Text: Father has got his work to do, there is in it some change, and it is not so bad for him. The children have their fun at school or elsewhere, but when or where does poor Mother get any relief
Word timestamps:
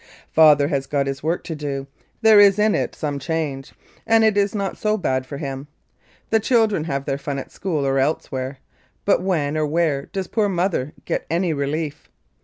Father 0.31 0.67
has 0.69 0.87
got 0.87 1.05
his 1.05 1.21
work 1.21 1.43
to 1.43 1.53
do, 1.55 1.85
there 2.23 2.39
is 2.39 2.57
in 2.57 2.73
it 2.73 2.95
some 2.95 3.19
change, 3.19 3.71
and 4.07 4.23
it 4.23 4.35
is 4.35 4.55
not 4.55 4.75
so 4.75 4.97
bad 4.97 5.27
for 5.27 5.37
him. 5.37 5.67
The 6.31 6.39
children 6.39 6.85
have 6.85 7.05
their 7.05 7.19
fun 7.19 7.37
at 7.37 7.51
school 7.51 7.85
or 7.85 7.99
elsewhere, 7.99 8.57
but 9.05 9.21
when 9.21 9.55
or 9.55 9.67
where 9.67 10.07
does 10.07 10.25
poor 10.25 10.49
Mother 10.49 10.93
get 11.05 11.27
any 11.29 11.53
relief 11.53 12.09